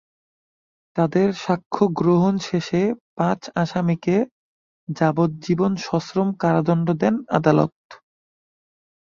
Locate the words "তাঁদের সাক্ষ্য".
0.95-1.83